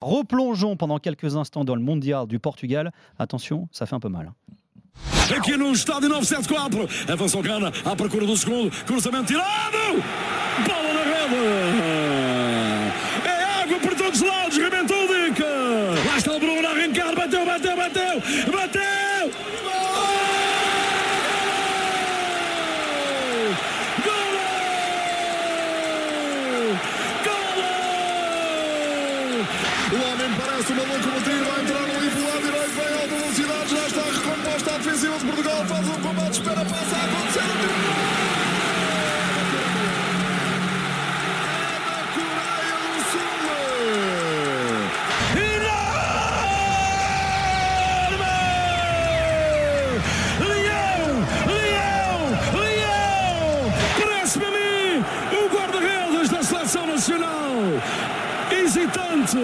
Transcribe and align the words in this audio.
Replongeons 0.00 0.76
pendant 0.76 0.98
quelques 0.98 1.34
instants 1.36 1.64
dans 1.64 1.74
le 1.74 1.82
mondial 1.82 2.26
du 2.26 2.38
Portugal. 2.38 2.92
Attention, 3.18 3.68
ça 3.72 3.84
fait 3.86 3.94
un 3.96 4.00
peu 4.00 4.08
mal. 4.08 4.32
Aqui 5.36 5.56
no 5.56 5.72
estádio 5.72 6.08
974, 6.08 6.88
avança 7.08 7.38
o 7.38 7.42
Gana 7.42 7.70
à 7.84 7.94
procura 7.94 8.26
do 8.26 8.36
segundo, 8.36 8.70
cruzamento 8.84 9.26
tirado, 9.26 10.02
bola 10.66 10.94
na 10.94 11.02
rede. 11.04 11.34
É 13.26 13.62
água 13.62 13.78
por 13.80 13.94
todos 13.94 14.20
os 14.20 14.26
lados, 14.26 14.56
rebentou 14.56 14.96
o 14.96 15.06
Dica. 15.06 15.44
Lá 16.06 16.16
está 16.16 16.32
o 16.32 16.40
Bruno 16.40 16.66
a 16.66 16.70
arrancar, 16.70 17.14
bateu, 17.14 17.44
bateu, 17.44 17.76
bateu, 17.76 18.22
bateu. 18.50 19.57
pelo 31.08 31.20
tiro, 31.22 31.44
vai 31.44 31.60
entrar 31.62 31.80
no 31.80 32.00
livro 32.00 32.24
lado 32.24 32.42
direito, 32.42 32.74
vai 32.76 32.92
alta 32.92 33.14
velocidade, 33.14 33.70
já 33.70 33.86
está 33.86 34.02
recomposta 34.02 34.70
a 34.74 34.78
defensiva 34.78 35.18
de 35.18 35.24
Portugal, 35.24 35.66
faz 35.66 35.88
um 35.88 36.02
combate, 36.02 36.32
espera, 36.32 36.64
passar 36.64 37.00
a 37.00 37.04
acontecer 37.04 37.40
o 37.40 37.58
tiro. 37.58 38.28
hesitante, 58.50 59.38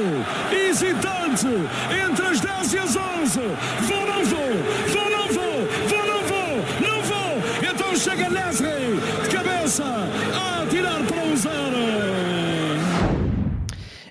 hesitante. 0.52 1.03
Entre 1.34 2.26
as 2.26 2.40
10 2.40 2.74
e 2.74 2.78
as 2.78 2.96
11. 2.96 3.40
Vou, 3.80 4.06
não 4.06 4.24
vou, 4.24 4.38
vou, 4.86 5.10
não 5.10 5.26
vou, 5.32 5.66
vou, 5.88 6.06
não 6.06 6.22
vou, 6.30 6.56
não 6.80 7.02
vou. 7.02 7.70
Então 7.70 7.96
chega 7.96 8.28
Leslie 8.28 9.00
de 9.24 9.34
cabeça 9.34 9.84
a 9.84 10.64
para 11.08 11.24
um 11.24 11.36
zero. 11.36 11.74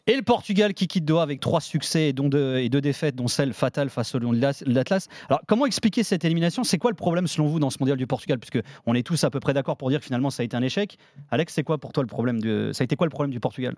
Et 0.05 0.17
le 0.17 0.21
Portugal 0.21 0.73
qui 0.73 0.87
quitte 0.87 1.05
Doha 1.05 1.23
avec 1.23 1.39
trois 1.39 1.61
succès 1.61 2.09
et, 2.09 2.13
dont 2.13 2.27
deux, 2.27 2.57
et 2.57 2.67
deux 2.67 2.81
défaites, 2.81 3.15
dont 3.15 3.29
celle 3.29 3.53
fatale 3.53 3.89
face 3.89 4.13
au 4.15 4.19
Lion 4.19 4.33
de 4.33 4.41
l'Atlas. 4.65 5.07
Alors, 5.29 5.39
comment 5.47 5.65
expliquer 5.65 6.03
cette 6.03 6.25
élimination? 6.25 6.65
C'est 6.65 6.77
quoi 6.77 6.91
le 6.91 6.97
problème 6.97 7.25
selon 7.25 7.47
vous 7.47 7.57
dans 7.57 7.69
ce 7.69 7.77
mondial 7.79 7.97
du 7.97 8.05
Portugal? 8.05 8.37
Puisque 8.37 8.59
on 8.85 8.95
est 8.95 9.03
tous 9.03 9.23
à 9.23 9.29
peu 9.29 9.39
près 9.39 9.53
d'accord 9.53 9.77
pour 9.77 9.89
dire 9.89 9.99
que 9.99 10.05
finalement 10.05 10.29
ça 10.29 10.41
a 10.41 10.43
été 10.43 10.57
un 10.57 10.61
échec. 10.61 10.97
Alex, 11.31 11.53
c'est 11.53 11.63
quoi 11.63 11.77
pour 11.77 11.93
toi 11.93 12.03
le 12.03 12.07
problème 12.07 12.41
de... 12.41 12.71
Ça 12.73 12.81
a 12.81 12.83
été 12.83 12.97
quoi 12.97 13.07
le 13.07 13.11
problème 13.11 13.31
du 13.31 13.39
Portugal? 13.39 13.75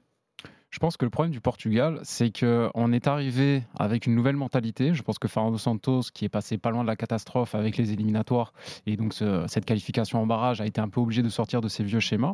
Je 0.75 0.79
pense 0.81 0.97
que 0.97 1.05
le 1.05 1.09
problème 1.09 1.31
du 1.31 1.39
Portugal, 1.39 1.99
c'est 2.03 2.37
qu'on 2.37 2.91
est 2.91 3.07
arrivé 3.07 3.63
avec 3.79 4.07
une 4.07 4.13
nouvelle 4.13 4.35
mentalité. 4.35 4.93
Je 4.93 5.03
pense 5.03 5.17
que 5.17 5.29
Fernando 5.29 5.57
Santos, 5.57 6.01
qui 6.13 6.25
est 6.25 6.29
passé 6.29 6.57
pas 6.57 6.69
loin 6.69 6.81
de 6.81 6.87
la 6.87 6.97
catastrophe 6.97 7.55
avec 7.55 7.77
les 7.77 7.93
éliminatoires, 7.93 8.51
et 8.85 8.97
donc 8.97 9.13
ce- 9.13 9.45
cette 9.47 9.63
qualification 9.63 10.21
en 10.21 10.25
barrage, 10.27 10.59
a 10.59 10.65
été 10.65 10.81
un 10.81 10.89
peu 10.89 10.99
obligé 10.99 11.21
de 11.21 11.29
sortir 11.29 11.61
de 11.61 11.69
ses 11.69 11.85
vieux 11.85 12.01
schémas. 12.01 12.33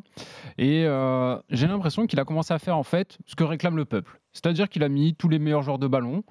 Et 0.57 0.85
euh, 0.87 1.37
j'ai 1.51 1.67
l'impression 1.67 2.07
qu'il 2.07 2.19
a 2.19 2.25
commencé 2.25 2.51
à 2.51 2.57
faire 2.57 2.77
en 2.77 2.83
fait 2.83 3.19
ce 3.27 3.35
que 3.35 3.43
réclame 3.43 3.77
le 3.77 3.85
peuple. 3.85 4.17
C'est-à-dire 4.33 4.69
qu'il 4.69 4.81
a 4.83 4.87
mis 4.87 5.13
tous 5.13 5.27
les 5.27 5.39
meilleurs 5.39 5.61
joueurs 5.61 5.77
de 5.77 5.87
ballon. 5.87 6.23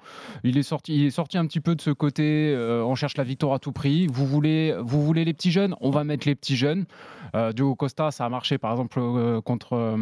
Il 0.43 0.57
est 0.57 0.63
sorti, 0.63 0.95
il 0.95 1.05
est 1.05 1.11
sorti 1.11 1.37
un 1.37 1.45
petit 1.45 1.59
peu 1.59 1.75
de 1.75 1.81
ce 1.81 1.91
côté. 1.91 2.51
euh, 2.51 2.83
on 2.83 2.95
cherche 2.95 3.15
la 3.15 3.23
victoire 3.23 3.53
à 3.53 3.59
tout 3.59 3.71
prix. 3.71 4.07
Vous 4.07 4.25
voulez, 4.25 4.75
vous 4.81 5.03
voulez 5.05 5.23
les 5.23 5.33
petits 5.35 5.51
jeunes? 5.51 5.75
On 5.81 5.91
va 5.91 6.03
mettre 6.03 6.27
les 6.27 6.33
petits 6.33 6.55
jeunes. 6.55 6.85
Euh, 7.35 7.53
Diogo 7.53 7.75
Costa, 7.75 8.09
ça 8.09 8.25
a 8.25 8.29
marché 8.29 8.57
par 8.57 8.71
exemple 8.71 8.97
euh, 8.99 9.39
contre 9.39 9.95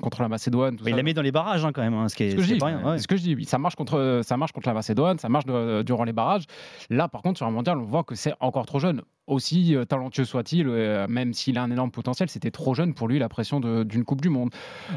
contre 0.00 0.22
la 0.22 0.28
Macédoine. 0.28 0.76
tout 0.76 0.84
Mais 0.84 0.92
il 0.92 0.96
la 0.96 1.02
met 1.02 1.12
dans 1.12 1.22
les 1.22 1.32
barrages 1.32 1.49
hein, 1.52 1.72
quand 1.72 1.82
même, 1.82 1.94
hein, 1.94 2.08
ce 2.08 2.14
qui 2.16 2.24
est, 2.24 2.30
C'est 2.30 2.36
ce 2.36 2.36
que 2.36 2.42
je 2.48 2.54
dis. 2.54 2.64
rien. 2.64 2.82
ouais. 2.84 2.98
Ce 2.98 3.06
que 3.08 3.16
je 3.16 3.22
dis. 3.22 3.44
Ça 3.44 3.58
marche 3.58 3.74
contre, 3.76 4.20
ça 4.24 4.36
marche 4.36 4.52
contre 4.52 4.68
la 4.68 4.74
Macédoine, 4.74 5.18
ça 5.18 5.28
marche 5.28 5.46
de- 5.46 5.82
durant 5.82 6.04
les 6.04 6.12
barrages. 6.12 6.44
Là, 6.90 7.08
par 7.08 7.22
contre, 7.22 7.38
sur 7.38 7.46
un 7.46 7.50
mondial, 7.50 7.78
on 7.78 7.84
voit 7.84 8.04
que 8.04 8.14
c'est 8.14 8.34
encore 8.40 8.66
trop 8.66 8.78
jeune. 8.78 9.02
Aussi 9.30 9.76
euh, 9.76 9.84
talentueux 9.84 10.24
soit-il, 10.24 10.66
euh, 10.68 11.06
même 11.08 11.32
s'il 11.32 11.56
a 11.56 11.62
un 11.62 11.70
énorme 11.70 11.92
potentiel, 11.92 12.28
c'était 12.28 12.50
trop 12.50 12.74
jeune 12.74 12.94
pour 12.94 13.06
lui 13.06 13.18
la 13.20 13.28
pression 13.28 13.60
d'une 13.60 14.04
Coupe 14.04 14.20
du 14.20 14.28
Monde. 14.28 14.50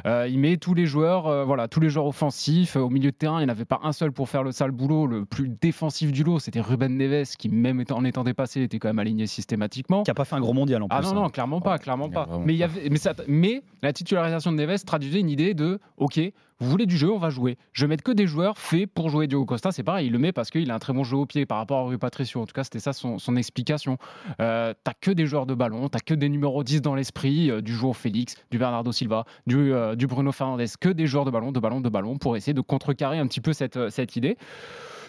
Euh, 0.08 0.28
il 0.28 0.40
met 0.40 0.58
tous 0.58 0.74
les 0.74 0.88
joueurs, 0.88 1.28
euh, 1.28 1.46
voilà, 1.46 1.68
tous 1.68 1.80
les 1.80 1.90
joueurs 1.90 2.08
offensifs 2.08 2.75
euh, 2.75 2.80
au 2.81 2.90
milieu 2.90 3.12
de 3.12 3.16
terrain. 3.16 3.40
Il 3.41 3.46
n'y 3.46 3.52
en 3.52 3.53
avait 3.53 3.63
pas 3.66 3.80
un 3.84 3.91
seul 3.91 4.12
pour 4.12 4.28
faire 4.30 4.41
le 4.44 4.52
sale 4.52 4.72
boulot. 4.72 5.06
Le 5.06 5.24
plus 5.25 5.50
défensif 5.50 6.12
du 6.12 6.24
lot, 6.24 6.40
c'était 6.40 6.62
Ruben 6.62 6.97
Neves, 6.97 7.35
qui 7.38 7.47
même 7.50 7.80
étant- 7.81 7.97
en 7.97 8.06
étant 8.06 8.24
dépassé, 8.24 8.63
était 8.63 8.80
quand 8.80 8.90
même 8.90 9.00
aligné 9.00 9.28
systématiquement. 9.28 10.02
Qui 10.03 10.09
a 10.12 10.16
pas 10.16 10.25
fait 10.25 10.35
un 10.35 10.40
gros 10.41 10.53
mondial 10.53 10.81
en 10.81 10.88
plus. 10.88 10.97
Ah 10.97 11.02
non, 11.03 11.09
hein. 11.12 11.13
non, 11.24 11.29
clairement 11.29 11.62
pas, 11.62 11.78
clairement 11.78 12.09
pas. 12.09 12.28
Mais, 12.44 12.53
il 12.53 12.58
y 12.58 12.63
avait, 12.63 12.90
mais, 12.90 12.97
ça- 12.97 13.13
mais 13.28 13.62
la 13.84 13.94
titularisation 13.94 14.52
de 14.52 14.58
Neves 14.58 14.84
traduisait 14.84 15.19
une 15.19 15.29
idée 15.29 15.53
de 15.53 15.79
OK, 15.97 16.19
vous 16.59 16.69
voulez 16.69 16.85
du 16.85 16.96
jeu, 16.97 17.12
on 17.12 17.18
va 17.18 17.29
jouer. 17.29 17.58
Je 17.74 17.84
vais 17.85 17.90
mettre 17.90 18.03
que 18.03 18.12
des 18.12 18.25
joueurs 18.25 18.58
faits 18.58 18.88
pour 18.88 19.09
jouer 19.09 19.28
Diogo 19.28 19.46
Costa. 19.46 19.72
C'est 19.72 19.84
pareil, 19.84 20.08
il 20.08 20.13
le 20.13 20.19
met 20.19 20.31
parce 20.31 20.50
qu'il 20.50 20.72
a 20.72 20.75
un 20.75 20.79
très 20.79 20.94
bon 20.94 21.03
jeu 21.03 21.18
au 21.18 21.25
pied 21.25 21.46
par 21.46 21.58
rapport 21.58 21.79
à 21.79 21.84
Rui 21.84 21.97
Patricio. 21.97 22.41
En 22.41 22.46
tout 22.46 22.53
cas, 22.53 22.63
c'était 22.63 22.79
ça 22.79 22.94
son, 22.94 23.19
son 23.19 23.35
explication. 23.35 23.97
Euh, 24.39 24.73
t'as 24.84 24.94
que 24.94 25.11
des 25.11 25.25
joueurs 25.25 25.45
de 25.45 25.53
ballon, 25.53 25.89
t'as 25.89 26.00
que 26.00 26.13
des 26.13 26.29
numéros 26.29 26.63
10 26.63 26.81
dans 26.81 26.95
l'esprit, 26.95 27.50
euh, 27.50 27.61
du 27.61 27.73
Joao 27.73 27.94
Félix, 27.94 28.35
du 28.51 28.57
Bernardo 28.57 28.91
Silva, 28.91 29.25
du, 29.47 29.73
euh, 29.73 29.95
du 29.95 30.07
Bruno 30.07 30.31
Fernandes, 30.31 30.63
que 30.79 30.89
des 30.89 31.07
joueurs 31.07 31.25
de 31.25 31.31
ballon, 31.31 31.51
de 31.51 31.59
ballon, 31.59 31.81
de 31.81 31.89
ballon, 31.89 32.17
pour 32.17 32.38
essayer 32.38 32.53
de 32.53 32.61
contrecarrer 32.61 33.19
un 33.19 33.28
petit 33.28 33.41
peu 33.41 33.53
cette, 33.53 33.78
euh, 33.78 33.89
cette 33.89 34.16
idée. 34.16 34.38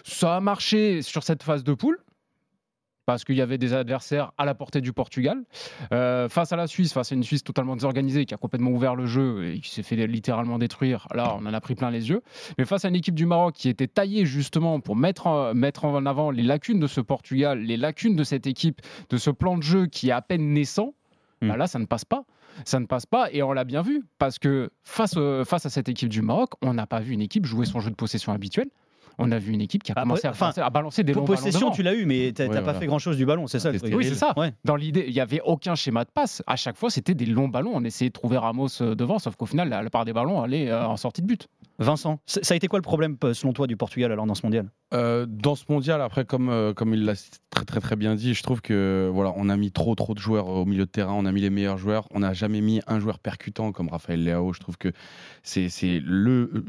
Ça 0.03 0.35
a 0.35 0.39
marché 0.39 1.01
sur 1.01 1.23
cette 1.23 1.43
phase 1.43 1.63
de 1.63 1.73
poule 1.73 1.99
parce 3.05 3.23
qu'il 3.23 3.35
y 3.35 3.41
avait 3.41 3.57
des 3.57 3.73
adversaires 3.73 4.31
à 4.37 4.45
la 4.45 4.55
portée 4.55 4.81
du 4.81 4.93
Portugal. 4.93 5.43
Euh, 5.91 6.29
face 6.29 6.51
à 6.51 6.55
la 6.55 6.67
Suisse, 6.67 6.93
face 6.93 7.11
à 7.11 7.15
une 7.15 7.23
Suisse 7.23 7.43
totalement 7.43 7.75
désorganisée 7.75 8.25
qui 8.25 8.33
a 8.33 8.37
complètement 8.37 8.71
ouvert 8.71 8.95
le 8.95 9.05
jeu 9.05 9.47
et 9.47 9.59
qui 9.59 9.69
s'est 9.69 9.83
fait 9.83 9.95
littéralement 10.07 10.57
détruire, 10.57 11.07
là 11.13 11.35
on 11.39 11.45
en 11.45 11.53
a 11.53 11.61
pris 11.61 11.75
plein 11.75 11.91
les 11.91 12.09
yeux. 12.09 12.21
Mais 12.57 12.65
face 12.65 12.85
à 12.85 12.89
une 12.89 12.95
équipe 12.95 13.15
du 13.15 13.25
Maroc 13.25 13.55
qui 13.55 13.69
était 13.69 13.87
taillée 13.87 14.25
justement 14.25 14.79
pour 14.79 14.95
mettre 14.95 15.27
en, 15.27 15.53
mettre 15.53 15.85
en 15.85 16.05
avant 16.05 16.31
les 16.31 16.43
lacunes 16.43 16.79
de 16.79 16.87
ce 16.87 17.01
Portugal, 17.01 17.59
les 17.59 17.77
lacunes 17.77 18.15
de 18.15 18.23
cette 18.23 18.47
équipe, 18.47 18.81
de 19.09 19.17
ce 19.17 19.29
plan 19.29 19.57
de 19.57 19.63
jeu 19.63 19.85
qui 19.87 20.09
est 20.09 20.13
à 20.13 20.21
peine 20.21 20.53
naissant, 20.53 20.93
Mm. 21.41 21.47
bah 21.49 21.57
là 21.57 21.67
ça 21.67 21.79
ne 21.79 21.85
passe 21.85 22.05
pas. 22.05 22.25
Ça 22.63 22.79
ne 22.79 22.85
passe 22.85 23.05
pas 23.05 23.29
et 23.33 23.43
on 23.43 23.51
l'a 23.51 23.65
bien 23.65 23.81
vu 23.81 24.05
parce 24.17 24.39
que 24.39 24.69
face, 24.85 25.15
euh, 25.17 25.43
face 25.43 25.65
à 25.65 25.69
cette 25.69 25.89
équipe 25.89 26.07
du 26.07 26.21
Maroc, 26.21 26.51
on 26.61 26.73
n'a 26.73 26.87
pas 26.87 27.01
vu 27.01 27.11
une 27.11 27.21
équipe 27.21 27.45
jouer 27.45 27.65
son 27.65 27.81
jeu 27.81 27.89
de 27.89 27.95
possession 27.95 28.31
habituel. 28.31 28.69
On 29.17 29.31
a 29.31 29.39
vu 29.39 29.53
une 29.53 29.61
équipe 29.61 29.83
qui 29.83 29.91
a 29.91 29.93
Après, 29.93 30.03
commencé 30.03 30.27
à, 30.27 30.31
balancer- 30.31 30.61
à 30.61 30.69
balancer 30.69 31.03
des 31.03 31.13
longs 31.13 31.21
ballons 31.23 31.35
Possession, 31.35 31.59
devant. 31.67 31.71
tu 31.71 31.83
l'as 31.83 31.93
eu, 31.93 32.05
mais 32.05 32.31
t'as 32.33 32.47
Ouais, 32.47 32.55
pas 32.55 32.61
voilà. 32.61 32.79
fait 32.79 32.85
grand 32.87 32.99
chose 32.99 33.17
du 33.17 33.25
ballon, 33.25 33.47
c'est 33.47 33.59
ça 33.59 33.71
le 33.71 33.79
truc. 33.79 33.93
Oui, 33.95 34.05
c'est 34.05 34.15
ça. 34.15 34.33
Ouais. 34.37 34.53
Dans 34.63 34.75
l'idée, 34.75 35.05
il 35.07 35.13
n'y 35.13 35.19
avait 35.19 35.41
aucun 35.45 35.75
schéma 35.75 36.03
de 36.05 36.09
passe. 36.13 36.43
À 36.47 36.55
chaque 36.55 36.77
fois, 36.77 36.89
c'était 36.89 37.13
des 37.13 37.25
longs 37.25 37.47
ballons. 37.47 37.71
On 37.73 37.83
essayait 37.83 38.09
de 38.09 38.13
trouver 38.13 38.37
Ramos 38.37 38.67
euh, 38.81 38.95
devant, 38.95 39.19
sauf 39.19 39.35
qu'au 39.35 39.45
final, 39.45 39.69
la, 39.69 39.81
la 39.83 39.89
part 39.89 40.05
des 40.05 40.13
ballons 40.13 40.41
allait 40.41 40.69
euh, 40.69 40.85
en 40.85 40.97
sortie 40.97 41.21
de 41.21 41.27
but. 41.27 41.47
Vincent, 41.77 42.19
ça 42.25 42.39
a 42.53 42.55
été 42.55 42.67
quoi 42.69 42.79
le 42.79 42.83
problème 42.83 43.17
euh, 43.25 43.33
selon 43.33 43.51
toi 43.51 43.67
du 43.67 43.75
Portugal 43.75 44.09
alors 44.11 44.25
dans 44.25 44.35
ce 44.35 44.45
mondial? 44.45 44.69
Euh, 44.93 45.25
dans 45.27 45.55
ce 45.55 45.65
mondial, 45.67 46.01
après, 46.01 46.23
comme, 46.23 46.47
euh, 46.47 46.73
comme 46.73 46.93
il 46.93 47.03
l'a 47.03 47.15
très, 47.49 47.65
très 47.65 47.81
très 47.81 47.95
bien 47.97 48.15
dit, 48.15 48.33
je 48.33 48.43
trouve 48.43 48.61
que 48.61 49.09
voilà, 49.13 49.33
on 49.35 49.49
a 49.49 49.57
mis 49.57 49.71
trop 49.73 49.93
trop 49.93 50.13
de 50.13 50.19
joueurs 50.19 50.47
au 50.47 50.63
milieu 50.63 50.85
de 50.85 50.89
terrain, 50.89 51.11
on 51.13 51.25
a 51.25 51.33
mis 51.33 51.41
les 51.41 51.49
meilleurs 51.49 51.77
joueurs, 51.77 52.07
on 52.13 52.19
n'a 52.19 52.31
jamais 52.33 52.61
mis 52.61 52.79
un 52.87 52.99
joueur 53.01 53.19
percutant 53.19 53.73
comme 53.73 53.89
Raphaël 53.89 54.23
Leao. 54.23 54.53
Je 54.53 54.59
trouve 54.61 54.77
que 54.77 54.93
c'est 55.43 55.67
c'est 55.67 55.99
le, 56.01 56.63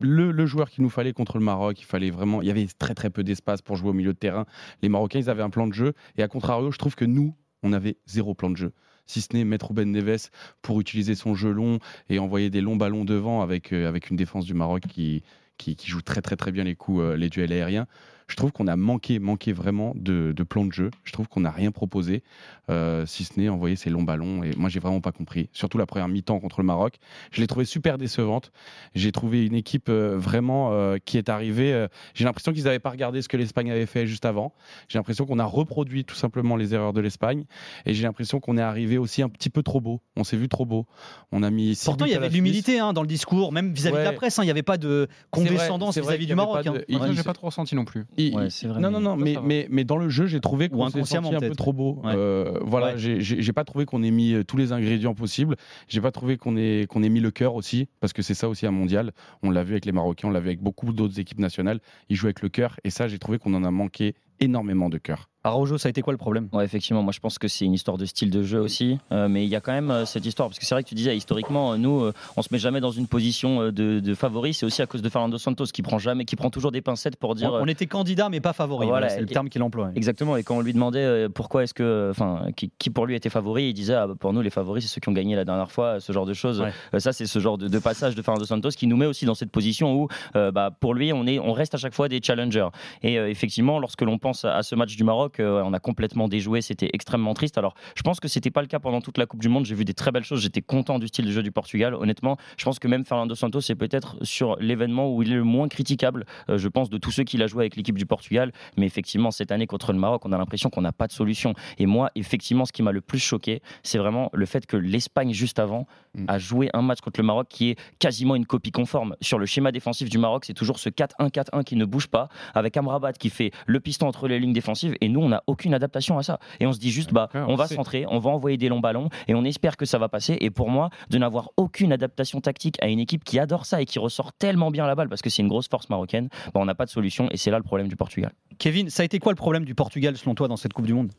le 0.00 0.46
joueur 0.46 0.70
qu'il 0.70 0.84
nous 0.84 0.90
fallait 0.90 1.12
contre 1.12 1.38
le 1.38 1.44
Maroc. 1.44 1.80
Il 1.80 1.84
fallait 1.84 2.10
vraiment, 2.10 2.42
il 2.42 2.48
y 2.48 2.50
avait 2.50 2.66
très 2.78 3.10
peu 3.10 3.24
d'espace 3.24 3.62
pour 3.62 3.76
jouer 3.76 3.90
au 3.90 3.94
milieu 3.94 4.12
de 4.12 4.18
terrain. 4.18 4.46
Les 4.82 4.88
Marocains, 4.88 5.18
ils 5.18 5.30
avaient 5.30 5.42
un 5.42 5.50
plan 5.50 5.66
de 5.66 5.72
jeu, 5.72 5.94
et 6.16 6.22
à 6.22 6.28
contrario, 6.28 6.70
je 6.70 6.78
trouve 6.78 6.94
que 6.94 7.04
nous, 7.04 7.34
on 7.62 7.72
avait 7.72 7.96
zéro 8.06 8.34
plan 8.34 8.50
de 8.50 8.56
jeu. 8.56 8.72
Si 9.06 9.20
ce 9.20 9.28
n'est 9.34 9.44
mettre 9.44 9.68
Ruben 9.68 9.90
Neves 9.90 10.30
pour 10.62 10.80
utiliser 10.80 11.14
son 11.14 11.34
jeu 11.34 11.50
long 11.50 11.78
et 12.08 12.18
envoyer 12.18 12.50
des 12.50 12.60
longs 12.60 12.76
ballons 12.76 13.04
devant 13.04 13.40
avec, 13.40 13.72
euh, 13.72 13.92
une 14.10 14.16
défense 14.16 14.44
du 14.44 14.54
Maroc 14.54 14.82
qui, 14.88 15.22
qui, 15.58 15.76
joue 15.84 16.02
très 16.02 16.22
très 16.22 16.36
très 16.36 16.50
bien 16.50 16.64
les 16.64 16.74
coups, 16.74 17.00
euh, 17.00 17.16
les 17.16 17.30
duels 17.30 17.52
aériens. 17.52 17.86
Je 18.28 18.34
trouve 18.34 18.50
qu'on 18.50 18.66
a 18.66 18.74
manqué, 18.76 19.20
manqué 19.20 19.52
vraiment 19.52 19.92
de, 19.94 20.32
de 20.36 20.42
plan 20.42 20.64
de 20.64 20.72
jeu. 20.72 20.90
Je 21.04 21.12
trouve 21.12 21.28
qu'on 21.28 21.40
n'a 21.40 21.50
rien 21.52 21.70
proposé, 21.70 22.24
euh, 22.70 23.06
si 23.06 23.22
ce 23.24 23.38
n'est 23.38 23.48
envoyer 23.48 23.76
ces 23.76 23.88
longs 23.88 24.02
ballons. 24.02 24.42
Et 24.42 24.50
moi, 24.56 24.68
j'ai 24.68 24.80
vraiment 24.80 25.00
pas 25.00 25.12
compris. 25.12 25.48
Surtout 25.52 25.78
la 25.78 25.86
première 25.86 26.08
mi-temps 26.08 26.40
contre 26.40 26.60
le 26.60 26.66
Maroc. 26.66 26.96
Je 27.30 27.40
l'ai 27.40 27.46
trouvé 27.46 27.64
super 27.64 27.98
décevante. 27.98 28.50
J'ai 28.96 29.12
trouvé 29.12 29.46
une 29.46 29.54
équipe 29.54 29.88
euh, 29.88 30.16
vraiment 30.18 30.72
euh, 30.72 30.96
qui 31.04 31.18
est 31.18 31.28
arrivée. 31.28 31.72
euh, 31.72 31.86
j'ai 32.14 32.24
l'impression 32.24 32.52
qu'ils 32.52 32.64
n'avaient 32.64 32.80
pas 32.80 32.90
regardé 32.90 33.22
ce 33.22 33.28
que 33.28 33.36
l'Espagne 33.36 33.70
avait 33.70 33.86
fait 33.86 34.06
juste 34.08 34.24
avant. 34.24 34.52
J'ai 34.88 34.98
l'impression 34.98 35.24
qu'on 35.24 35.38
a 35.38 35.44
reproduit 35.44 36.04
tout 36.04 36.16
simplement 36.16 36.56
les 36.56 36.74
erreurs 36.74 36.92
de 36.92 37.00
l'Espagne. 37.00 37.44
Et 37.86 37.94
j'ai 37.94 38.02
l'impression 38.02 38.40
qu'on 38.40 38.58
est 38.58 38.62
arrivé 38.62 38.98
aussi 38.98 39.22
un 39.22 39.28
petit 39.28 39.50
peu 39.50 39.62
trop 39.62 39.80
beau. 39.80 40.00
On 40.16 40.24
s'est 40.24 40.36
vu 40.36 40.48
trop 40.48 40.64
beau. 40.66 40.86
On 41.30 41.44
a 41.44 41.50
mis. 41.50 41.78
Pourtant, 41.84 42.06
il 42.06 42.10
y 42.10 42.14
avait 42.16 42.28
de 42.28 42.34
l'humilité 42.34 42.80
hein, 42.80 42.92
dans 42.92 43.02
le 43.02 43.08
discours, 43.08 43.52
même 43.52 43.72
vis-à-vis 43.72 43.98
de 43.98 44.02
la 44.02 44.12
presse. 44.12 44.38
hein, 44.40 44.42
Il 44.42 44.46
n'y 44.46 44.50
avait 44.50 44.64
pas 44.64 44.78
de 44.78 45.06
condescendance 45.30 45.96
vis-à-vis 45.96 46.26
du 46.26 46.34
Maroc. 46.34 46.66
hein. 46.66 46.72
de- 46.72 46.84
il- 46.88 46.98
Moi, 46.98 47.06
Ouais. 47.06 47.14
j'ai 47.14 47.22
pas 47.22 47.32
trop 47.34 47.46
ressenti 47.46 47.74
non 47.76 47.84
plus. 47.84 48.04
Il- 48.18 48.34
Ouais, 48.34 48.46
il- 48.46 48.50
c'est 48.50 48.66
vrai, 48.68 48.80
non, 48.80 48.90
non, 48.90 49.00
non, 49.00 49.16
mais, 49.16 49.36
mais, 49.42 49.66
mais 49.70 49.84
dans 49.84 49.96
le 49.96 50.08
jeu, 50.08 50.26
j'ai 50.26 50.40
trouvé 50.40 50.68
qu'on 50.68 50.88
s'est 50.90 51.04
senti 51.04 51.34
un 51.34 51.40
peu 51.40 51.54
trop 51.54 51.72
beau. 51.72 52.00
Ouais. 52.04 52.12
Euh, 52.14 52.58
voilà, 52.62 52.94
Ouais. 52.94 52.98
j'ai- 52.98 53.52
pas 53.52 53.64
trouvé 53.64 53.84
qu'on 53.86 54.02
ait 54.02 54.10
mis 54.10 54.32
euh, 54.34 54.44
tous 54.44 54.56
les 54.56 54.72
ingrédients 54.72 55.14
possibles. 55.14 55.56
J'ai 55.88 56.00
pas 56.00 56.10
trouvé 56.12 56.36
qu'on 56.36 56.56
ait, 56.56 56.86
qu'on 56.88 57.02
ait 57.02 57.08
mis 57.08 57.20
le 57.20 57.30
cœur 57.30 57.54
aussi, 57.54 57.88
parce 58.00 58.12
que 58.12 58.22
c'est 58.22 58.34
ça 58.34 58.48
aussi 58.48 58.66
un 58.66 58.70
mondial. 58.70 59.12
On 59.42 59.50
l'a 59.50 59.64
vu 59.64 59.72
avec 59.72 59.84
les 59.86 59.92
Marocains, 59.92 60.28
on 60.28 60.30
l'a 60.30 60.40
vu 60.40 60.48
avec 60.48 60.60
beaucoup 60.60 60.92
d'autres 60.92 61.18
équipes 61.20 61.38
nationales. 61.40 61.80
Ils 62.08 62.16
jouent 62.16 62.26
avec 62.26 62.42
le 62.42 62.48
cœur, 62.48 62.78
et 62.84 62.90
ça, 62.90 63.08
j'ai 63.08 63.18
trouvé 63.18 63.38
qu'on 63.38 63.54
en 63.54 63.64
a 63.64 63.70
manqué 63.70 64.14
énormément 64.40 64.90
de 64.90 64.98
cœur. 64.98 65.28
Araujo, 65.46 65.78
ça 65.78 65.86
a 65.88 65.90
été 65.90 66.02
quoi 66.02 66.12
le 66.12 66.18
problème? 66.18 66.48
Ouais, 66.52 66.64
effectivement, 66.64 67.02
moi 67.02 67.12
je 67.12 67.20
pense 67.20 67.38
que 67.38 67.46
c'est 67.46 67.64
une 67.64 67.72
histoire 67.72 67.96
de 67.96 68.04
style 68.04 68.30
de 68.30 68.42
jeu 68.42 68.58
aussi, 68.60 68.98
euh, 69.12 69.28
mais 69.28 69.44
il 69.44 69.48
y 69.48 69.54
a 69.54 69.60
quand 69.60 69.72
même 69.72 69.92
euh, 69.92 70.04
cette 70.04 70.26
histoire 70.26 70.48
parce 70.48 70.58
que 70.58 70.66
c'est 70.66 70.74
vrai 70.74 70.82
que 70.82 70.88
tu 70.88 70.96
disais 70.96 71.16
historiquement, 71.16 71.72
euh, 71.72 71.76
nous, 71.76 72.00
euh, 72.02 72.12
on 72.36 72.42
se 72.42 72.48
met 72.50 72.58
jamais 72.58 72.80
dans 72.80 72.90
une 72.90 73.06
position 73.06 73.66
de, 73.66 74.00
de 74.00 74.14
favori. 74.14 74.54
C'est 74.54 74.66
aussi 74.66 74.82
à 74.82 74.86
cause 74.86 75.02
de 75.02 75.08
Fernando 75.08 75.38
Santos 75.38 75.66
qui 75.66 75.82
prend 75.82 75.98
jamais, 75.98 76.24
qui 76.24 76.34
prend 76.34 76.50
toujours 76.50 76.72
des 76.72 76.80
pincettes 76.80 77.16
pour 77.16 77.36
dire. 77.36 77.52
on, 77.52 77.62
on 77.62 77.66
était 77.66 77.86
candidat, 77.86 78.28
mais 78.28 78.40
pas 78.40 78.52
favori. 78.52 78.88
Voilà, 78.88 79.08
c'est 79.08 79.20
le 79.20 79.26
terme 79.26 79.48
qu'il 79.48 79.62
emploie. 79.62 79.90
Exactement, 79.94 80.36
et 80.36 80.42
quand 80.42 80.56
on 80.56 80.62
lui 80.62 80.72
demandait 80.72 81.28
pourquoi 81.28 81.62
est-ce 81.62 81.74
que, 81.74 82.08
enfin, 82.10 82.46
qui, 82.56 82.72
qui 82.78 82.90
pour 82.90 83.06
lui 83.06 83.14
était 83.14 83.30
favori, 83.30 83.68
il 83.68 83.74
disait 83.74 83.94
ah, 83.94 84.08
pour 84.18 84.32
nous 84.32 84.40
les 84.40 84.50
favoris 84.50 84.84
c'est 84.84 84.92
ceux 84.92 85.00
qui 85.00 85.08
ont 85.08 85.12
gagné 85.12 85.36
la 85.36 85.44
dernière 85.44 85.70
fois, 85.70 86.00
ce 86.00 86.12
genre 86.12 86.26
de 86.26 86.34
choses. 86.34 86.60
Ouais. 86.60 87.00
Ça 87.00 87.12
c'est 87.12 87.26
ce 87.26 87.38
genre 87.38 87.56
de, 87.56 87.68
de 87.68 87.78
passage 87.78 88.16
de 88.16 88.22
Fernando 88.22 88.44
Santos 88.46 88.70
qui 88.70 88.88
nous 88.88 88.96
met 88.96 89.06
aussi 89.06 89.26
dans 89.26 89.34
cette 89.34 89.52
position 89.52 89.94
où, 89.94 90.08
bah, 90.34 90.70
pour 90.80 90.92
lui, 90.92 91.12
on 91.12 91.24
est, 91.26 91.38
on 91.38 91.52
reste 91.52 91.74
à 91.74 91.78
chaque 91.78 91.94
fois 91.94 92.08
des 92.08 92.20
challengers. 92.20 92.68
Et 93.02 93.14
effectivement, 93.14 93.78
lorsque 93.78 94.02
l'on 94.02 94.18
pense 94.18 94.44
à, 94.44 94.56
à 94.56 94.62
ce 94.64 94.74
match 94.74 94.96
du 94.96 95.04
Maroc, 95.04 95.35
on 95.42 95.72
a 95.72 95.80
complètement 95.80 96.28
déjoué, 96.28 96.62
c'était 96.62 96.90
extrêmement 96.92 97.34
triste. 97.34 97.58
Alors, 97.58 97.74
je 97.94 98.02
pense 98.02 98.20
que 98.20 98.28
c'était 98.28 98.50
pas 98.50 98.60
le 98.60 98.66
cas 98.66 98.78
pendant 98.78 99.00
toute 99.00 99.18
la 99.18 99.26
Coupe 99.26 99.40
du 99.40 99.48
Monde. 99.48 99.64
J'ai 99.66 99.74
vu 99.74 99.84
des 99.84 99.94
très 99.94 100.12
belles 100.12 100.24
choses, 100.24 100.40
j'étais 100.40 100.62
content 100.62 100.98
du 100.98 101.08
style 101.08 101.26
de 101.26 101.30
jeu 101.30 101.42
du 101.42 101.52
Portugal. 101.52 101.94
Honnêtement, 101.94 102.36
je 102.56 102.64
pense 102.64 102.78
que 102.78 102.88
même 102.88 103.04
Fernando 103.04 103.34
Santos 103.34 103.60
c'est 103.60 103.74
peut-être 103.74 104.16
sur 104.22 104.56
l'événement 104.56 105.14
où 105.14 105.22
il 105.22 105.32
est 105.32 105.36
le 105.36 105.44
moins 105.44 105.68
critiquable, 105.68 106.26
euh, 106.48 106.58
je 106.58 106.68
pense, 106.68 106.90
de 106.90 106.98
tous 106.98 107.10
ceux 107.10 107.24
qu'il 107.24 107.42
a 107.42 107.46
joué 107.46 107.62
avec 107.62 107.76
l'équipe 107.76 107.98
du 107.98 108.06
Portugal. 108.06 108.52
Mais 108.76 108.86
effectivement, 108.86 109.30
cette 109.30 109.52
année 109.52 109.66
contre 109.66 109.92
le 109.92 109.98
Maroc, 109.98 110.24
on 110.24 110.32
a 110.32 110.38
l'impression 110.38 110.70
qu'on 110.70 110.82
n'a 110.82 110.92
pas 110.92 111.06
de 111.06 111.12
solution. 111.12 111.54
Et 111.78 111.86
moi, 111.86 112.10
effectivement, 112.14 112.64
ce 112.64 112.72
qui 112.72 112.82
m'a 112.82 112.92
le 112.92 113.00
plus 113.00 113.18
choqué, 113.18 113.62
c'est 113.82 113.98
vraiment 113.98 114.30
le 114.32 114.46
fait 114.46 114.66
que 114.66 114.76
l'Espagne, 114.76 115.32
juste 115.32 115.58
avant, 115.58 115.86
Mm. 116.16 116.24
a 116.28 116.38
joué 116.38 116.70
un 116.72 116.82
match 116.82 117.00
contre 117.00 117.20
le 117.20 117.26
Maroc 117.26 117.46
qui 117.48 117.70
est 117.70 117.76
quasiment 117.98 118.34
une 118.36 118.46
copie 118.46 118.70
conforme. 118.72 119.16
Sur 119.20 119.38
le 119.38 119.46
schéma 119.46 119.70
défensif 119.70 120.08
du 120.08 120.18
Maroc, 120.18 120.44
c'est 120.46 120.54
toujours 120.54 120.78
ce 120.78 120.88
4-1-4-1 120.88 121.62
qui 121.62 121.76
ne 121.76 121.84
bouge 121.84 122.08
pas, 122.08 122.28
avec 122.54 122.76
Amrabat 122.76 123.12
qui 123.12 123.30
fait 123.30 123.50
le 123.66 123.80
piston 123.80 124.06
entre 124.06 124.28
les 124.28 124.38
lignes 124.38 124.52
défensives. 124.52 124.96
Et 125.00 125.08
nous, 125.08 125.20
on 125.26 125.30
n'a 125.30 125.42
aucune 125.46 125.74
adaptation 125.74 126.18
à 126.18 126.22
ça. 126.22 126.38
Et 126.60 126.66
on 126.66 126.72
se 126.72 126.78
dit 126.78 126.90
juste, 126.90 127.12
bah, 127.12 127.28
Ouais, 127.34 127.40
on 127.46 127.56
on 127.56 127.56
va 127.56 127.66
centrer, 127.66 128.04
on 128.08 128.18
va 128.18 128.30
envoyer 128.30 128.56
des 128.56 128.68
longs 128.68 128.80
ballons, 128.80 129.08
et 129.28 129.34
on 129.34 129.44
espère 129.44 129.76
que 129.76 129.86
ça 129.86 129.98
va 129.98 130.08
passer. 130.08 130.36
Et 130.40 130.50
pour 130.50 130.68
moi, 130.68 130.90
de 131.10 131.18
n'avoir 131.18 131.50
aucune 131.56 131.92
adaptation 131.92 132.40
tactique 132.40 132.76
à 132.82 132.88
une 132.88 133.00
équipe 133.00 133.24
qui 133.24 133.38
adore 133.38 133.66
ça 133.66 133.80
et 133.80 133.86
qui 133.86 133.98
ressort 133.98 134.32
tellement 134.32 134.70
bien 134.70 134.86
la 134.86 134.94
balle, 134.94 135.08
parce 135.08 135.22
que 135.22 135.30
c'est 135.30 135.42
une 135.42 135.48
grosse 135.48 135.68
force 135.68 135.88
marocaine, 135.88 136.28
bah, 136.54 136.60
on 136.60 136.64
n'a 136.64 136.74
pas 136.74 136.84
de 136.84 136.90
solution. 136.90 137.28
Et 137.30 137.36
c'est 137.36 137.50
là 137.50 137.56
le 137.56 137.64
problème 137.64 137.88
du 137.88 137.96
Portugal. 137.96 138.32
Kevin, 138.58 138.90
ça 138.90 139.02
a 139.02 139.04
été 139.04 139.18
quoi 139.18 139.32
le 139.32 139.36
problème 139.36 139.64
du 139.64 139.74
Portugal 139.74 140.16
selon 140.16 140.34
toi 140.34 140.48
dans 140.48 140.56
cette 140.56 140.72
Coupe 140.72 140.86
du 140.86 140.94
Monde? 140.94 141.12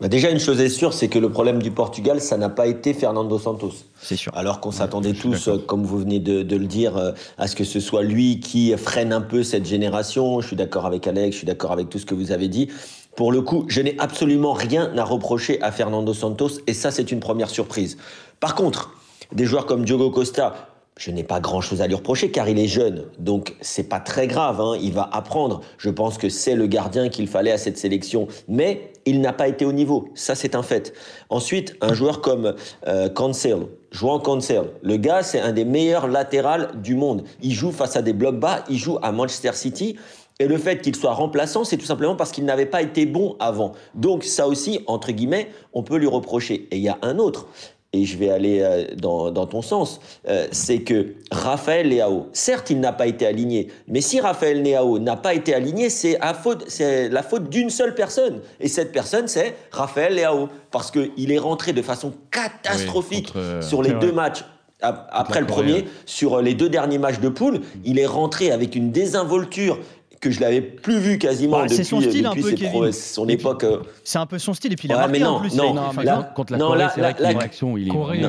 Bah, 0.00 0.08
déjà, 0.08 0.30
une 0.30 0.38
chose 0.38 0.60
est 0.60 0.68
sûre, 0.68 0.92
c'est 0.92 1.08
que 1.08 1.18
le 1.18 1.30
problème 1.30 1.62
du 1.62 1.70
Portugal, 1.70 2.20
ça 2.20 2.36
n'a 2.36 2.50
pas 2.50 2.66
été 2.66 2.92
Fernando 2.92 3.38
Santos. 3.38 3.72
C'est 4.00 4.16
sûr. 4.16 4.30
Alors 4.36 4.60
qu'on 4.60 4.70
s'attendait 4.70 5.14
tous, 5.14 5.48
comme 5.66 5.84
vous 5.84 5.98
venez 5.98 6.20
de, 6.20 6.42
de 6.42 6.56
le 6.56 6.66
dire, 6.66 6.98
euh, 6.98 7.12
à 7.38 7.46
ce 7.46 7.56
que 7.56 7.64
ce 7.64 7.80
soit 7.80 8.02
lui 8.02 8.40
qui 8.40 8.76
freine 8.76 9.12
un 9.14 9.22
peu 9.22 9.42
cette 9.42 9.64
génération. 9.64 10.40
Je 10.42 10.48
suis 10.48 10.56
d'accord 10.56 10.84
avec 10.84 11.06
Alex, 11.06 11.32
je 11.32 11.38
suis 11.38 11.46
d'accord 11.46 11.72
avec 11.72 11.88
tout 11.88 11.98
ce 11.98 12.04
que 12.04 12.14
vous 12.14 12.30
avez 12.30 12.48
dit. 12.48 12.68
Pour 13.16 13.32
le 13.32 13.40
coup, 13.40 13.64
je 13.68 13.80
n'ai 13.80 13.98
absolument 13.98 14.52
rien 14.52 14.92
à 14.98 15.04
reprocher 15.04 15.60
à 15.62 15.72
Fernando 15.72 16.12
Santos 16.12 16.60
et 16.66 16.74
ça, 16.74 16.90
c'est 16.90 17.10
une 17.10 17.20
première 17.20 17.48
surprise. 17.48 17.96
Par 18.38 18.54
contre, 18.54 18.90
des 19.32 19.46
joueurs 19.46 19.64
comme 19.64 19.86
Diogo 19.86 20.10
Costa, 20.10 20.75
je 20.96 21.10
n'ai 21.10 21.24
pas 21.24 21.40
grand-chose 21.40 21.82
à 21.82 21.86
lui 21.86 21.94
reprocher 21.94 22.30
car 22.30 22.48
il 22.48 22.58
est 22.58 22.66
jeune, 22.66 23.04
donc 23.18 23.54
c'est 23.60 23.88
pas 23.88 24.00
très 24.00 24.26
grave. 24.26 24.60
hein, 24.60 24.78
il 24.80 24.92
va 24.92 25.08
apprendre. 25.12 25.60
Je 25.76 25.90
pense 25.90 26.16
que 26.16 26.28
c'est 26.28 26.54
le 26.54 26.66
gardien 26.66 27.08
qu'il 27.08 27.28
fallait 27.28 27.52
à 27.52 27.58
cette 27.58 27.76
sélection, 27.76 28.28
mais 28.48 28.92
il 29.04 29.20
n'a 29.20 29.32
pas 29.32 29.46
été 29.48 29.64
au 29.64 29.72
niveau. 29.72 30.08
Ça, 30.14 30.34
c'est 30.34 30.54
un 30.54 30.62
fait. 30.62 30.94
Ensuite, 31.28 31.76
un 31.82 31.92
joueur 31.92 32.22
comme 32.22 32.54
euh, 32.86 33.08
Cancel, 33.10 33.66
jouant 33.90 34.20
Cancel, 34.20 34.70
le 34.82 34.96
gars, 34.96 35.22
c'est 35.22 35.40
un 35.40 35.52
des 35.52 35.64
meilleurs 35.66 36.08
latérales 36.08 36.70
du 36.82 36.94
monde. 36.94 37.24
Il 37.42 37.52
joue 37.52 37.72
face 37.72 37.96
à 37.96 38.02
des 38.02 38.14
blocs 38.14 38.40
bas, 38.40 38.64
il 38.70 38.78
joue 38.78 38.98
à 39.02 39.12
Manchester 39.12 39.52
City. 39.52 39.96
Et 40.38 40.48
le 40.48 40.58
fait 40.58 40.82
qu'il 40.82 40.94
soit 40.94 41.14
remplaçant, 41.14 41.64
c'est 41.64 41.78
tout 41.78 41.86
simplement 41.86 42.14
parce 42.14 42.30
qu'il 42.30 42.44
n'avait 42.44 42.66
pas 42.66 42.82
été 42.82 43.06
bon 43.06 43.36
avant. 43.38 43.72
Donc 43.94 44.22
ça 44.22 44.46
aussi, 44.46 44.80
entre 44.86 45.12
guillemets, 45.12 45.48
on 45.72 45.82
peut 45.82 45.96
lui 45.96 46.06
reprocher. 46.06 46.68
Et 46.70 46.76
il 46.76 46.82
y 46.82 46.90
a 46.90 46.98
un 47.00 47.18
autre, 47.18 47.46
et 47.92 48.04
je 48.04 48.16
vais 48.18 48.30
aller 48.30 48.60
euh, 48.60 48.84
dans, 48.96 49.30
dans 49.30 49.46
ton 49.46 49.62
sens, 49.62 50.00
euh, 50.28 50.46
c'est 50.50 50.80
que 50.80 51.14
Raphaël 51.30 51.88
Leao, 51.88 52.26
certes, 52.32 52.70
il 52.70 52.80
n'a 52.80 52.92
pas 52.92 53.06
été 53.06 53.26
aligné, 53.26 53.68
mais 53.88 54.00
si 54.00 54.20
Raphaël 54.20 54.62
Leao 54.62 54.98
n'a 54.98 55.16
pas 55.16 55.34
été 55.34 55.54
aligné, 55.54 55.88
c'est 55.88 56.18
faute- 56.42 56.66
la 56.80 57.22
faute 57.22 57.48
d'une 57.48 57.70
seule 57.70 57.94
personne. 57.94 58.40
Et 58.60 58.68
cette 58.68 58.92
personne, 58.92 59.28
c'est 59.28 59.54
Raphaël 59.70 60.14
Leao, 60.14 60.48
parce 60.70 60.90
qu'il 60.90 61.32
est 61.32 61.38
rentré 61.38 61.72
de 61.72 61.80
façon 61.82 62.12
catastrophique 62.30 63.28
Oui, 63.28 63.32
contre, 63.32 63.38
euh, 63.38 63.62
sur 63.62 63.82
les 63.82 63.92
deux 63.92 64.12
matchs. 64.12 64.44
ap- 64.82 65.08
Après 65.10 65.40
le 65.40 65.46
premier, 65.46 65.84
sur 66.04 66.42
les 66.42 66.54
deux 66.54 66.68
derniers 66.68 66.98
matchs 66.98 67.20
de 67.20 67.28
poule, 67.30 67.60
il 67.84 67.98
est 67.98 68.06
rentré 68.06 68.50
avec 68.50 68.74
une 68.76 68.90
désinvolture 68.90 69.78
que 70.20 70.30
je 70.30 70.40
l'avais 70.40 70.60
plus 70.60 70.98
vu 70.98 71.18
quasiment 71.18 71.58
Bah, 71.58 71.64
c'est 71.68 71.74
depuis, 71.74 71.84
son 71.86 72.00
style 72.00 72.22
depuis 72.22 72.26
un 72.26 72.34
peu, 72.42 72.48
ses 72.50 72.54
Kevin. 72.56 72.70
pro- 72.70 72.92
son 72.92 73.24
Et 73.24 73.26
puis- 73.26 73.34
époque. 73.46 73.64
euh, 73.64 73.78
C'est 74.04 74.18
un 74.18 74.26
peu 74.26 74.38
son 74.38 74.54
style 74.54 74.72
et 74.72 74.76
puis 74.76 74.88
il 74.88 74.92
a 74.92 74.96
Ouais, 74.96 75.00
marqué 75.02 75.12
mais 75.18 75.24
non, 75.24 75.30
en 75.32 75.40
plus. 75.40 75.54
non, 75.54 75.74
là- 76.02 76.32
Contre, 76.34 76.52
la 76.52 76.58
Non, 76.58 76.66
Corée, 76.68 76.78
c'est 76.94 77.00
vrai 77.00 77.14
en 77.36 77.38
action, 77.40 77.76
il 77.76 77.88
est 77.88 77.90
Corée 77.90 78.18
il 78.18 78.22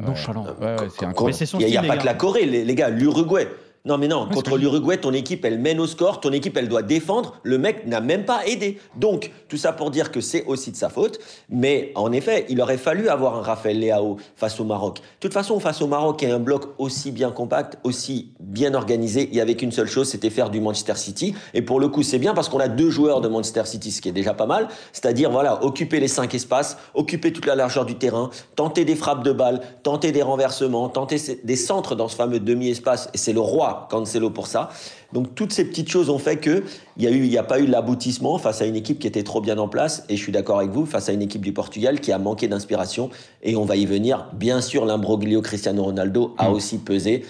nonchalant. 0.00 0.44
Ouais, 0.44 0.76
c'est 0.96 1.04
incroyable. 1.06 1.36
Il 1.54 1.56
n'y 1.58 1.64
a, 1.64 1.66
style, 1.66 1.72
y 1.72 1.76
pas 1.88 1.96
que 1.96 2.06
la 2.06 2.14
Corée, 2.14 2.46
les, 2.46 2.64
les 2.64 2.74
gars. 2.74 2.88
L'Uruguay. 2.90 3.48
Non, 3.86 3.98
mais 3.98 4.08
non, 4.08 4.26
ce 4.30 4.34
contre 4.34 4.56
l'Uruguay, 4.56 4.96
ton 4.96 5.12
équipe, 5.12 5.44
elle 5.44 5.58
mène 5.58 5.78
au 5.78 5.86
score. 5.86 6.18
Ton 6.18 6.32
équipe, 6.32 6.56
elle 6.56 6.70
doit 6.70 6.80
défendre. 6.80 7.34
Le 7.42 7.58
mec 7.58 7.86
n'a 7.86 8.00
même 8.00 8.24
pas 8.24 8.46
aidé. 8.46 8.78
Donc, 8.96 9.30
tout 9.46 9.58
ça 9.58 9.74
pour 9.74 9.90
dire 9.90 10.10
que 10.10 10.22
c'est 10.22 10.46
aussi 10.46 10.70
de 10.70 10.76
sa 10.76 10.88
faute. 10.88 11.18
Mais 11.50 11.92
en 11.94 12.10
effet, 12.10 12.46
il 12.48 12.62
aurait 12.62 12.78
fallu 12.78 13.10
avoir 13.10 13.36
un 13.36 13.42
Raphaël 13.42 13.78
Leao 13.78 14.16
face 14.36 14.58
au 14.58 14.64
Maroc. 14.64 15.00
De 15.00 15.02
toute 15.20 15.34
façon, 15.34 15.60
face 15.60 15.82
au 15.82 15.86
Maroc, 15.86 16.22
il 16.22 16.30
y 16.30 16.32
a 16.32 16.34
un 16.34 16.38
bloc 16.38 16.64
aussi 16.78 17.10
bien 17.10 17.30
compact, 17.30 17.76
aussi 17.84 18.30
bien 18.40 18.72
organisé. 18.72 19.28
Il 19.30 19.34
n'y 19.34 19.40
avait 19.42 19.54
qu'une 19.54 19.70
seule 19.70 19.86
chose, 19.86 20.08
c'était 20.08 20.30
faire 20.30 20.48
du 20.48 20.62
Manchester 20.62 20.96
City. 20.96 21.34
Et 21.52 21.60
pour 21.60 21.78
le 21.78 21.88
coup, 21.88 22.02
c'est 22.02 22.18
bien 22.18 22.32
parce 22.32 22.48
qu'on 22.48 22.60
a 22.60 22.68
deux 22.68 22.88
joueurs 22.88 23.20
de 23.20 23.28
Manchester 23.28 23.66
City, 23.66 23.92
ce 23.92 24.00
qui 24.00 24.08
est 24.08 24.12
déjà 24.12 24.32
pas 24.32 24.46
mal. 24.46 24.68
C'est-à-dire, 24.94 25.30
voilà, 25.30 25.62
occuper 25.62 26.00
les 26.00 26.08
cinq 26.08 26.34
espaces, 26.34 26.78
occuper 26.94 27.34
toute 27.34 27.44
la 27.44 27.54
largeur 27.54 27.84
du 27.84 27.96
terrain, 27.96 28.30
tenter 28.56 28.86
des 28.86 28.96
frappes 28.96 29.24
de 29.24 29.32
balles, 29.32 29.60
tenter 29.82 30.10
des 30.10 30.22
renversements, 30.22 30.88
tenter 30.88 31.18
des 31.44 31.56
centres 31.56 31.94
dans 31.94 32.08
ce 32.08 32.16
fameux 32.16 32.40
demi-espace. 32.40 33.10
Et 33.12 33.18
c'est 33.18 33.34
le 33.34 33.40
roi 33.40 33.73
Cancelo 33.90 34.30
pour 34.30 34.46
ça. 34.46 34.70
Donc 35.12 35.34
toutes 35.34 35.52
ces 35.52 35.64
petites 35.64 35.88
choses 35.88 36.10
ont 36.10 36.18
fait 36.18 36.36
que 36.36 36.64
il 36.96 37.04
y 37.04 37.06
a 37.06 37.10
eu, 37.10 37.24
il 37.24 37.30
n'y 37.30 37.38
a 37.38 37.42
pas 37.42 37.60
eu 37.60 37.66
l'aboutissement 37.66 38.38
face 38.38 38.62
à 38.62 38.66
une 38.66 38.76
équipe 38.76 38.98
qui 38.98 39.06
était 39.06 39.22
trop 39.22 39.40
bien 39.40 39.58
en 39.58 39.68
place. 39.68 40.04
Et 40.08 40.16
je 40.16 40.22
suis 40.22 40.32
d'accord 40.32 40.58
avec 40.58 40.70
vous, 40.70 40.86
face 40.86 41.08
à 41.08 41.12
une 41.12 41.22
équipe 41.22 41.42
du 41.42 41.52
Portugal 41.52 42.00
qui 42.00 42.12
a 42.12 42.18
manqué 42.18 42.48
d'inspiration. 42.48 43.10
Et 43.42 43.56
on 43.56 43.64
va 43.64 43.76
y 43.76 43.86
venir. 43.86 44.28
Bien 44.34 44.60
sûr, 44.60 44.84
l'imbroglio 44.84 45.42
Cristiano 45.42 45.84
Ronaldo 45.84 46.34
a 46.38 46.50
aussi 46.50 46.78
pesé. 46.78 47.24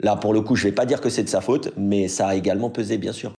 Là, 0.00 0.16
pour 0.16 0.32
le 0.32 0.40
coup, 0.40 0.54
je 0.54 0.64
vais 0.64 0.72
pas 0.72 0.86
dire 0.86 1.00
que 1.00 1.10
c'est 1.10 1.24
de 1.24 1.28
sa 1.28 1.40
faute, 1.40 1.72
mais 1.76 2.08
ça 2.08 2.28
a 2.28 2.34
également 2.34 2.70
pesé, 2.70 2.98
bien 2.98 3.12
sûr. 3.12 3.34